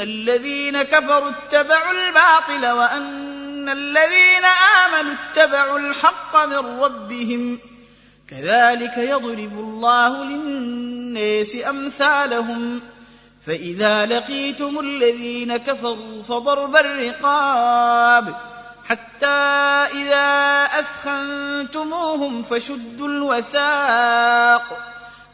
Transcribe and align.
الذين 0.00 0.82
كفروا 0.82 1.30
اتبعوا 1.30 1.92
الباطل 1.92 2.66
وأن 2.66 3.68
الذين 3.68 4.44
آمنوا 4.86 5.14
اتبعوا 5.14 5.78
الحق 5.78 6.44
من 6.44 6.80
ربهم. 6.80 7.58
كذلك 8.30 8.96
يضرب 8.96 9.52
الله 9.52 10.24
للناس 10.24 11.56
أمثالهم. 11.68 12.80
فإذا 13.46 14.06
لقيتم 14.06 14.78
الذين 14.80 15.56
كفروا 15.56 16.22
فضرب 16.22 16.76
الرقاب. 16.76 18.34
حتى 18.88 19.26
إذا 19.92 20.64
أثخنتموهم 20.64 22.42
فشدوا 22.42 23.08
الوثاق. 23.08 24.95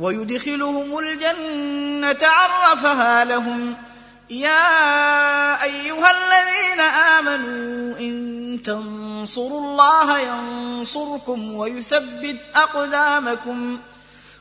ويدخلهم 0.00 0.98
الجنة 0.98 2.28
عرفها 2.28 3.24
لهم. 3.24 3.76
يا 4.30 5.62
أيها 5.62 6.10
الذين 6.10 6.80
آمنوا 6.80 7.98
إن 8.00 8.60
تنصروا 8.64 9.60
الله 9.60 10.18
ينصركم 10.18 11.54
ويثبت 11.54 12.36
أقدامكم. 12.54 13.78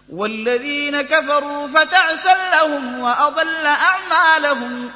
والذين 0.10 1.02
كفروا 1.02 1.68
فتعسا 1.68 2.36
لهم 2.52 3.00
وأضل 3.00 3.66
أعمالهم. 3.66 4.92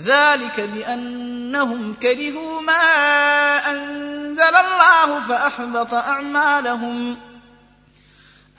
ذلك 0.00 0.60
بأنهم 0.60 1.94
كرهوا 1.94 2.60
ما 2.60 2.82
أنزل 3.70 4.42
الله 4.42 5.20
فأحبط 5.28 5.94
أعمالهم. 5.94 7.16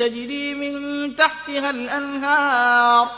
تجري 0.00 0.54
من 0.54 1.16
تحتها 1.16 1.70
الأنهار 1.70 3.08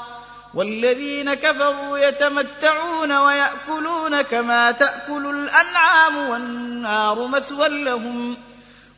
والذين 0.55 1.35
كفروا 1.35 1.99
يتمتعون 1.99 3.13
ويأكلون 3.13 4.23
كما 4.23 4.71
تأكل 4.71 5.27
الأنعام 5.27 6.17
والنار 6.17 7.27
مثوى 7.27 7.69
لهم 7.69 8.37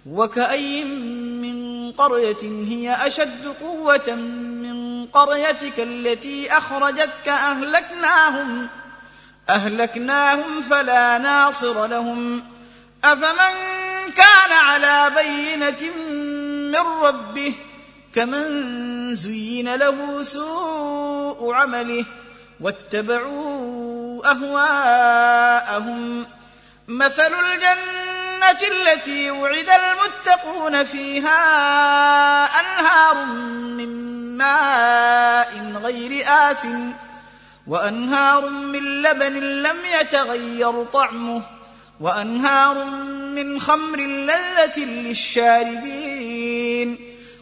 وكأي 0.06 0.84
من 0.84 1.92
قرية 1.92 2.42
هي 2.68 3.06
أشد 3.06 3.54
قوة 3.60 4.14
من 4.64 5.06
قريتك 5.06 5.78
التي 5.78 6.56
أخرجتك 6.56 7.28
أهلكناهم 7.28 8.68
أهلكناهم 9.48 10.62
فلا 10.62 11.18
ناصر 11.18 11.86
لهم 11.86 12.44
أفمن 13.04 13.54
كان 14.16 14.52
على 14.52 15.12
بينة 15.16 15.94
من 16.72 16.86
ربه 17.02 17.54
كمن 18.14 19.16
زين 19.16 19.74
له 19.74 20.22
سوء 20.22 21.52
عمله 21.52 22.04
واتبعوا 22.60 24.30
أهواءهم. 24.30 26.26
مثل 26.88 27.32
الجنة 27.32 28.60
التي 28.72 29.30
وعد 29.30 29.68
المتقون 29.68 30.84
فيها 30.84 31.40
أنهار 32.60 33.24
من 33.24 33.88
ماء 34.38 35.80
غير 35.82 36.24
آسٍ 36.26 36.66
وأنهار 37.66 38.48
من 38.48 39.02
لبن 39.02 39.32
لم 39.62 39.76
يتغير 40.00 40.84
طعمه 40.84 41.42
وأنهار 42.00 42.84
من 43.34 43.60
خمر 43.60 43.98
لذة 44.00 44.84
للشاربين. 44.84 46.23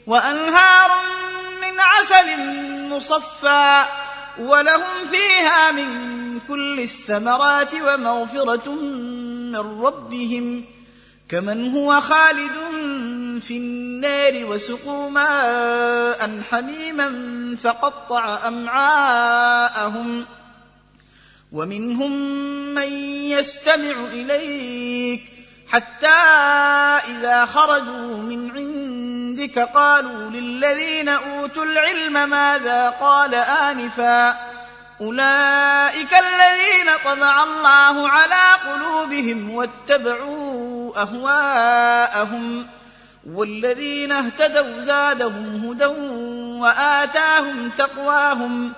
وانهار 0.07 0.91
من 1.63 1.81
عسل 1.81 2.27
مصفى 2.89 3.85
ولهم 4.39 5.07
فيها 5.11 5.71
من 5.71 6.41
كل 6.41 6.81
الثمرات 6.81 7.75
ومغفرة 7.75 8.75
من 9.53 9.83
ربهم 9.83 10.65
كمن 11.29 11.73
هو 11.73 12.01
خالد 12.01 12.53
في 13.41 13.57
النار 13.57 14.45
وسقوا 14.45 15.11
ماء 15.11 16.43
حميما 16.51 17.09
فقطع 17.63 18.49
أمعاءهم 18.49 20.27
ومنهم 21.53 22.13
من 22.75 22.93
يستمع 23.33 23.95
إليك 24.13 25.23
حتى 25.69 26.07
إذا 27.13 27.45
خرجوا 27.45 28.17
من 28.17 28.51
عندك 29.43 29.59
قالوا 29.59 30.31
للذين 30.31 31.09
أوتوا 31.09 31.65
العلم 31.65 32.31
ماذا 32.31 32.91
قال 32.91 33.35
آنفا 33.35 34.31
أولئك 35.01 36.13
الذين 36.13 36.91
طبع 37.05 37.45
الله 37.45 38.09
على 38.09 38.73
قلوبهم 38.73 39.51
واتبعوا 39.51 40.93
أهواءهم 41.03 42.67
والذين 43.33 44.13
اهتدوا 44.13 44.81
زادهم 44.81 45.55
هدى 45.65 45.87
وآتاهم 46.61 47.71
تقواهم 47.71 48.73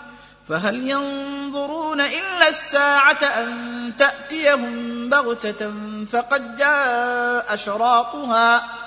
فهل 0.49 0.91
ينظرون 0.91 2.01
إلا 2.01 2.49
الساعة 2.49 3.23
أن 3.23 3.93
تأتيهم 3.99 5.09
بغتة 5.09 5.73
فقد 6.13 6.57
جاء 6.57 7.55
اشراطها 7.55 8.84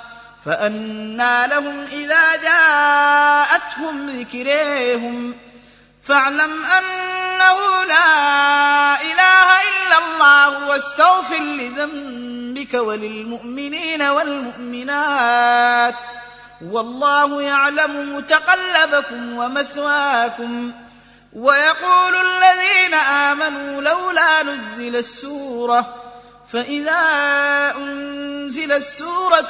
فانى 0.48 1.48
لهم 1.48 1.86
إذا 1.92 2.36
جاءتهم 2.36 4.10
ذكريهم 4.10 5.36
فاعلم 6.04 6.66
أنه 6.66 7.84
لا 7.88 9.02
إله 9.02 9.48
إلا 9.62 9.98
الله 9.98 10.68
واستغفر 10.70 11.40
لذنبك 11.40 12.74
وللمؤمنين 12.74 14.02
والمؤمنات 14.02 15.96
والله 16.62 17.42
يعلم 17.42 18.16
متقلبكم 18.16 19.38
ومثواكم 19.38 20.72
ويقول 21.34 22.16
الذين 22.16 22.94
آمنوا 22.94 23.82
لولا 23.82 24.44
نزل 24.44 24.96
السورة 24.96 25.96
فإذا 26.54 27.02
أنزلت 27.78 28.84
سوره 28.84 29.50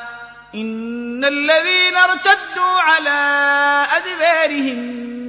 إن 0.55 1.25
الذين 1.25 1.95
ارتدوا 1.95 2.79
على 2.79 3.09
أدبارهم 3.91 4.77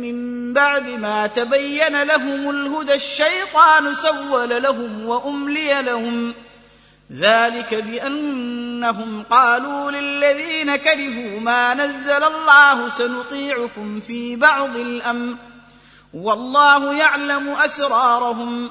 من 0.00 0.52
بعد 0.52 0.88
ما 0.88 1.26
تبين 1.26 2.02
لهم 2.02 2.50
الهدى 2.50 2.94
الشيطان 2.94 3.94
سول 3.94 4.62
لهم 4.62 5.06
وأملي 5.06 5.82
لهم. 5.82 6.34
ذلك 7.12 7.74
بأنهم 7.74 9.22
قالوا 9.22 9.90
للذين 9.90 10.76
كرهوا 10.76 11.40
ما 11.40 11.74
نزل 11.74 12.24
الله 12.24 12.88
سنطيعكم 12.88 14.00
في 14.00 14.36
بعض 14.36 14.76
الأمر. 14.76 15.36
والله 16.14 16.94
يعلم 16.94 17.48
أسرارهم. 17.48 18.70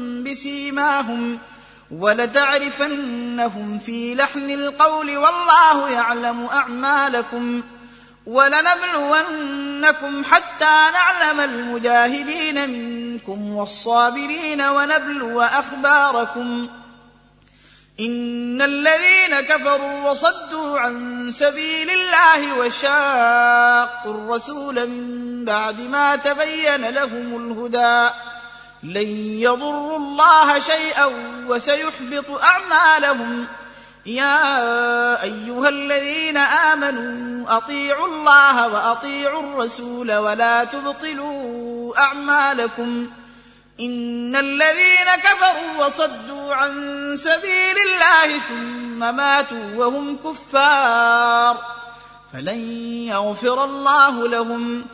بسيماهم 0.31 1.39
ولتعرفنهم 1.91 3.79
في 3.79 4.15
لحن 4.15 4.49
القول 4.49 5.17
والله 5.17 5.89
يعلم 5.89 6.45
أعمالكم 6.45 7.63
ولنبلونكم 8.25 10.23
حتى 10.23 10.87
نعلم 10.93 11.39
المجاهدين 11.39 12.69
منكم 12.69 13.55
والصابرين 13.55 14.61
ونبلو 14.61 15.41
أخباركم 15.41 16.69
إن 17.99 18.61
الذين 18.61 19.41
كفروا 19.41 20.09
وصدوا 20.09 20.79
عن 20.79 21.27
سبيل 21.31 21.89
الله 21.89 22.57
وشاقوا 22.57 24.13
الرسول 24.13 24.87
من 24.87 25.45
بعد 25.45 25.81
ما 25.81 26.15
تبين 26.15 26.89
لهم 26.89 27.51
الهدى 27.51 28.13
لن 28.83 29.07
يضروا 29.39 29.97
الله 29.97 30.59
شيئا 30.59 31.05
وسيحبط 31.47 32.41
أعمالهم. 32.43 33.47
يا 34.05 35.23
أيها 35.23 35.69
الذين 35.69 36.37
آمنوا 36.37 37.57
أطيعوا 37.57 38.07
الله 38.07 38.67
وأطيعوا 38.67 39.39
الرسول 39.39 40.13
ولا 40.15 40.63
تبطلوا 40.63 41.97
أعمالكم. 41.97 43.11
إن 43.79 44.35
الذين 44.35 45.15
كفروا 45.23 45.85
وصدوا 45.85 46.55
عن 46.55 46.71
سبيل 47.15 47.75
الله 47.87 48.39
ثم 48.39 49.15
ماتوا 49.15 49.75
وهم 49.75 50.17
كفار. 50.17 51.57
فلن 52.33 52.59
يغفر 53.07 53.63
الله 53.63 54.27
لهم. 54.27 54.85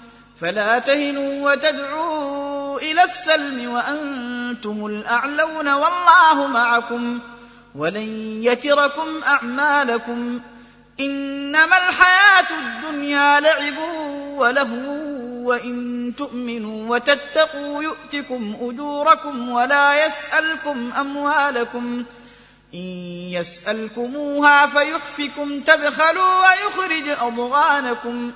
فلا 0.41 0.79
تهنوا 0.79 1.51
وتدعوا 1.51 2.46
إلى 2.77 3.03
السلم 3.03 3.73
وأنتم 3.73 4.85
الأعلون 4.85 5.67
والله 5.67 6.47
معكم 6.47 7.19
ولن 7.75 8.41
يتركم 8.43 9.07
أعمالكم 9.27 10.41
إنما 10.99 11.77
الحياة 11.77 12.47
الدنيا 12.59 13.39
لعب 13.39 13.77
ولهو 14.37 15.17
وإن 15.47 16.13
تؤمنوا 16.17 16.95
وتتقوا 16.95 17.83
يؤتكم 17.83 18.57
أجوركم 18.61 19.49
ولا 19.49 20.05
يسألكم 20.05 20.91
أموالكم 20.99 22.03
إن 22.73 22.79
يسألكموها 23.31 24.67
فيحفكم 24.67 25.59
تبخلوا 25.61 26.41
ويخرج 26.41 27.09
أضغانكم 27.21 28.31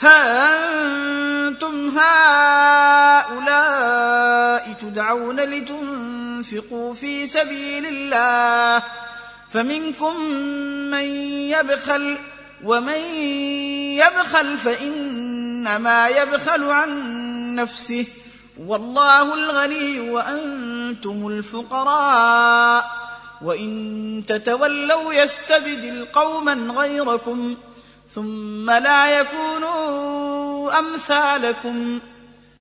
ها 0.00 1.48
أنتم 1.48 1.98
هؤلاء 1.98 2.39
تدعون 5.10 5.40
لتنفقوا 5.40 6.94
في 6.94 7.26
سبيل 7.26 7.86
الله. 7.86 8.82
فمنكم 9.52 10.20
من 10.90 11.04
يبخل 11.50 12.18
ومن 12.64 12.98
يبخل 13.98 14.56
فإنما 14.56 16.08
يبخل 16.08 16.64
عن 16.64 16.90
نفسه. 17.54 18.06
والله 18.66 19.34
الغني 19.34 20.10
وأنتم 20.10 21.26
الفقراء. 21.26 22.90
وإن 23.42 24.24
تتولوا 24.28 25.14
يستبدل 25.14 26.06
قوما 26.12 26.54
غيركم 26.54 27.56
ثم 28.14 28.70
لا 28.70 29.20
يكونوا 29.20 30.78
أمثالكم. 30.78 32.00